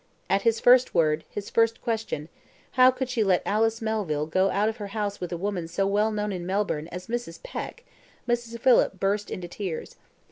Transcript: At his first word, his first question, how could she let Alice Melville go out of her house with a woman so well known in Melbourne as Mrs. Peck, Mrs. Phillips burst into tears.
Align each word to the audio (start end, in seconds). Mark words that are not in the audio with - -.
At 0.31 0.41
his 0.41 0.59
first 0.59 0.95
word, 0.95 1.25
his 1.29 1.51
first 1.51 1.79
question, 1.79 2.27
how 2.71 2.89
could 2.89 3.07
she 3.07 3.23
let 3.23 3.45
Alice 3.45 3.83
Melville 3.83 4.25
go 4.25 4.49
out 4.49 4.67
of 4.67 4.77
her 4.77 4.87
house 4.97 5.21
with 5.21 5.31
a 5.31 5.37
woman 5.37 5.67
so 5.67 5.85
well 5.85 6.11
known 6.11 6.31
in 6.31 6.43
Melbourne 6.43 6.87
as 6.87 7.05
Mrs. 7.05 7.43
Peck, 7.43 7.83
Mrs. 8.27 8.59
Phillips 8.59 8.95
burst 8.97 9.29
into 9.29 9.47
tears. 9.47 9.97